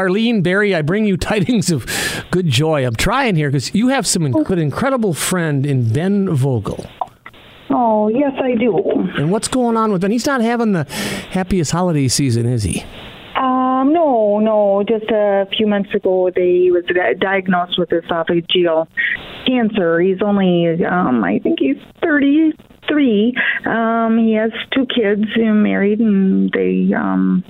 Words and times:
Darlene 0.00 0.40
Barry, 0.40 0.72
I 0.72 0.82
bring 0.82 1.04
you 1.04 1.16
tidings 1.16 1.70
of 1.72 1.84
good 2.30 2.46
joy. 2.46 2.86
I'm 2.86 2.94
trying 2.94 3.34
here 3.34 3.48
because 3.48 3.74
you 3.74 3.88
have 3.88 4.06
some 4.06 4.22
inc- 4.22 4.56
incredible 4.56 5.14
friend 5.14 5.66
in 5.66 5.92
Ben 5.92 6.32
Vogel. 6.32 6.86
Oh, 7.70 8.08
yes, 8.08 8.32
I 8.40 8.54
do. 8.54 8.78
And 9.16 9.32
what's 9.32 9.48
going 9.48 9.76
on 9.76 9.90
with 9.90 10.02
Ben? 10.02 10.12
He's 10.12 10.26
not 10.26 10.42
having 10.42 10.72
the 10.72 10.84
happiest 10.84 11.72
holiday 11.72 12.06
season, 12.06 12.46
is 12.46 12.62
he? 12.62 12.84
Um, 13.36 13.92
no, 13.92 14.38
no. 14.38 14.84
Just 14.88 15.10
a 15.10 15.46
few 15.56 15.66
months 15.66 15.92
ago, 15.92 16.30
they 16.34 16.68
was 16.70 16.84
diagnosed 17.18 17.76
with 17.78 17.88
esophageal 17.88 18.86
cancer. 19.44 19.98
He's 20.00 20.22
only, 20.22 20.84
um, 20.84 21.24
I 21.24 21.38
think 21.40 21.58
he's 21.60 21.76
thirty-three. 22.02 23.34
Um, 23.66 24.18
he 24.18 24.34
has 24.34 24.50
two 24.72 24.86
kids, 24.94 25.24
married, 25.36 26.00
and 26.00 26.50
they, 26.52 26.92
um, 26.94 27.42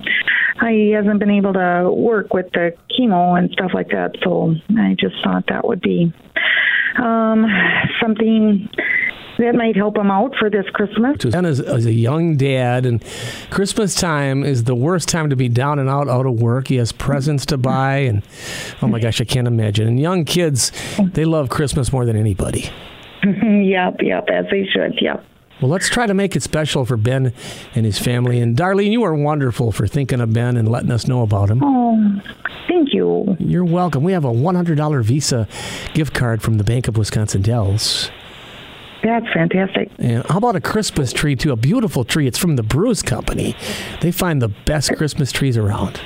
he 0.69 0.91
hasn't 0.91 1.19
been 1.19 1.31
able 1.31 1.53
to 1.55 1.91
work 1.93 2.35
with 2.35 2.51
the 2.53 2.75
chemo 2.91 3.39
and 3.39 3.51
stuff 3.51 3.71
like 3.73 3.89
that. 3.89 4.13
So 4.23 4.55
I 4.77 4.95
just 4.99 5.17
thought 5.25 5.45
that 5.49 5.67
would 5.67 5.81
be 5.81 6.13
um, 6.99 7.47
something 8.01 8.69
that 9.39 9.55
might 9.55 9.75
help 9.75 9.97
him 9.97 10.11
out 10.11 10.35
for 10.39 10.51
this 10.51 10.67
Christmas. 10.73 11.25
Ben 11.25 11.45
is, 11.45 11.61
is 11.61 11.87
a 11.87 11.93
young 11.93 12.37
dad, 12.37 12.85
and 12.85 13.03
Christmas 13.51 13.95
time 13.95 14.45
is 14.45 14.65
the 14.65 14.75
worst 14.75 15.09
time 15.09 15.31
to 15.31 15.37
be 15.37 15.49
down 15.49 15.79
and 15.79 15.89
out, 15.89 16.09
out 16.09 16.27
of 16.27 16.41
work. 16.41 16.69
He 16.69 16.77
has 16.77 16.93
presents 16.93 17.47
to 17.47 17.57
buy, 17.57 17.99
and 17.99 18.23
oh 18.83 18.89
my 18.89 19.01
gosh, 19.01 19.21
I 19.21 19.25
can't 19.25 19.47
imagine. 19.47 19.89
And 19.89 20.01
young 20.01 20.25
kids, 20.25 20.73
they 20.99 21.25
love 21.25 21.49
Christmas 21.49 21.93
more 21.93 22.05
than 22.05 22.17
anybody. 22.17 22.71
yep, 23.25 23.97
yep, 24.01 24.29
as 24.29 24.47
they 24.51 24.67
should. 24.67 24.99
Yep. 25.01 25.25
Well, 25.61 25.71
let's 25.71 25.89
try 25.89 26.07
to 26.07 26.15
make 26.15 26.37
it 26.37 26.43
special 26.43 26.85
for 26.85 26.97
Ben 26.97 27.35
and 27.75 27.85
his 27.85 27.99
family. 27.99 28.41
And 28.41 28.57
Darlene, 28.57 28.93
you 28.93 29.03
are 29.03 29.15
wonderful 29.15 29.73
for 29.73 29.87
thinking 29.87 30.21
of 30.21 30.33
Ben 30.33 30.57
and 30.57 30.69
letting 30.69 30.91
us 30.91 31.07
know 31.07 31.23
about 31.23 31.51
him. 31.51 31.63
Oh, 31.63 32.21
thank 32.67 32.95
you. 32.95 33.37
You're 33.39 33.65
welcome. 33.65 34.03
We 34.03 34.13
have 34.13 34.25
a 34.25 34.33
$100 34.33 35.05
Visa 35.05 35.47
gift 35.93 36.15
card 36.15 36.43
from 36.43 36.57
the 36.57 36.65
Bank 36.65 36.89
of 36.89 36.97
Wisconsin 36.97 37.43
Dells. 37.43 38.11
That's 39.03 39.27
fantastic. 39.33 39.91
And 39.99 40.25
how 40.27 40.39
about 40.39 40.57
a 40.57 40.61
Christmas 40.61 41.13
tree 41.13 41.37
too? 41.37 41.53
A 41.53 41.57
beautiful 41.57 42.05
tree. 42.05 42.27
It's 42.27 42.39
from 42.39 42.57
the 42.57 42.63
Bruce 42.63 43.03
Company. 43.03 43.57
They 44.01 44.13
find 44.13 44.43
the 44.43 44.49
best 44.49 44.95
Christmas 44.97 45.33
trees 45.33 45.57
around. 45.57 46.01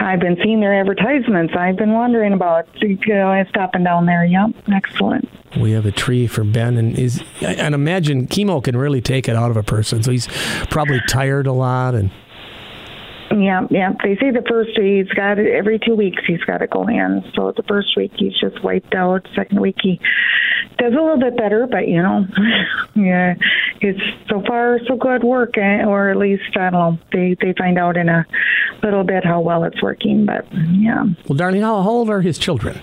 I've 0.00 0.20
been 0.20 0.36
seeing 0.42 0.60
their 0.60 0.78
advertisements. 0.78 1.54
I've 1.56 1.76
been 1.76 1.92
wondering 1.92 2.32
about 2.32 2.68
you 2.80 2.98
know, 3.06 3.44
stopping 3.48 3.84
down 3.84 4.06
there. 4.06 4.24
Yep, 4.24 4.50
excellent. 4.72 5.28
We 5.58 5.72
have 5.72 5.86
a 5.86 5.92
tree 5.92 6.26
for 6.26 6.44
Ben, 6.44 6.76
and 6.76 6.98
is 6.98 7.22
and 7.40 7.74
imagine 7.74 8.26
chemo 8.26 8.62
can 8.62 8.76
really 8.76 9.00
take 9.00 9.28
it 9.28 9.36
out 9.36 9.50
of 9.50 9.56
a 9.56 9.62
person. 9.62 10.02
So 10.02 10.10
he's 10.10 10.28
probably 10.70 11.00
tired 11.08 11.46
a 11.46 11.52
lot, 11.52 11.94
and 11.94 12.10
Yeah, 13.30 13.66
yeah. 13.70 13.92
They 14.02 14.16
say 14.16 14.30
the 14.30 14.44
first 14.48 14.78
week 14.78 15.06
he's 15.06 15.14
got 15.14 15.38
it 15.38 15.52
every 15.52 15.78
two 15.78 15.94
weeks. 15.94 16.22
He's 16.26 16.42
got 16.44 16.58
to 16.58 16.66
go 16.66 16.86
in. 16.86 17.24
So 17.34 17.52
the 17.56 17.62
first 17.64 17.96
week 17.96 18.12
he's 18.16 18.38
just 18.38 18.62
wiped 18.62 18.94
out. 18.94 19.26
Second 19.34 19.60
week 19.60 19.76
he 19.82 20.00
does 20.78 20.92
a 20.92 20.96
little 20.96 21.18
bit 21.18 21.36
better, 21.36 21.66
but 21.66 21.88
you 21.88 22.02
know, 22.02 22.24
yeah, 22.94 23.34
it's 23.80 24.00
so 24.28 24.42
far 24.46 24.78
so 24.86 24.96
good 24.96 25.24
work, 25.24 25.56
eh, 25.58 25.84
or 25.84 26.10
at 26.10 26.16
least 26.16 26.56
I 26.56 26.70
don't 26.70 26.72
know. 26.72 26.98
They 27.12 27.36
they 27.40 27.54
find 27.58 27.78
out 27.78 27.96
in 27.96 28.08
a 28.08 28.26
little 28.82 29.04
bit 29.04 29.24
how 29.24 29.40
well 29.40 29.64
it's 29.64 29.82
working, 29.82 30.26
but 30.26 30.46
yeah. 30.52 31.04
well, 31.28 31.38
Darlene, 31.38 31.62
how 31.62 31.76
old 31.76 32.10
are 32.10 32.20
his 32.20 32.38
children? 32.38 32.80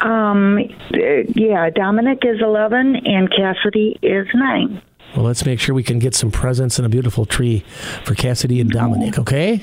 Um, 0.00 0.58
eh, 0.94 1.24
yeah. 1.34 1.70
Dominic 1.70 2.20
is 2.24 2.40
eleven 2.40 2.96
and 3.04 3.30
Cassidy 3.30 3.98
is 4.02 4.26
nine. 4.34 4.82
Well, 5.14 5.24
let's 5.24 5.44
make 5.44 5.58
sure 5.58 5.74
we 5.74 5.82
can 5.82 5.98
get 5.98 6.14
some 6.14 6.30
presents 6.30 6.78
and 6.78 6.86
a 6.86 6.88
beautiful 6.88 7.26
tree 7.26 7.64
for 8.04 8.14
Cassidy 8.14 8.60
and 8.60 8.70
Dominic. 8.70 9.18
Okay. 9.18 9.60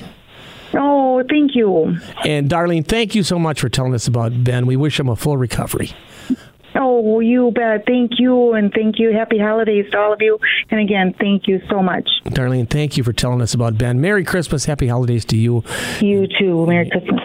Oh, 0.74 1.22
thank 1.28 1.54
you. 1.54 1.96
And 2.24 2.50
Darlene, 2.50 2.86
thank 2.86 3.14
you 3.14 3.22
so 3.22 3.38
much 3.38 3.60
for 3.60 3.70
telling 3.70 3.94
us 3.94 4.06
about 4.06 4.44
Ben. 4.44 4.66
We 4.66 4.76
wish 4.76 5.00
him 5.00 5.08
a 5.08 5.16
full 5.16 5.38
recovery. 5.38 5.92
Oh, 7.00 7.20
you 7.20 7.52
bet. 7.52 7.84
Thank 7.86 8.12
you, 8.18 8.54
and 8.54 8.72
thank 8.72 8.98
you. 8.98 9.12
Happy 9.12 9.38
holidays 9.38 9.86
to 9.92 9.98
all 9.98 10.12
of 10.12 10.20
you. 10.20 10.38
And 10.70 10.80
again, 10.80 11.14
thank 11.18 11.46
you 11.46 11.60
so 11.70 11.80
much. 11.80 12.08
Darlene, 12.26 12.68
thank 12.68 12.96
you 12.96 13.04
for 13.04 13.12
telling 13.12 13.40
us 13.40 13.54
about 13.54 13.78
Ben. 13.78 14.00
Merry 14.00 14.24
Christmas. 14.24 14.64
Happy 14.64 14.88
holidays 14.88 15.24
to 15.26 15.36
you. 15.36 15.62
You 16.00 16.26
too. 16.26 16.66
Merry 16.66 16.90
Christmas. 16.90 17.20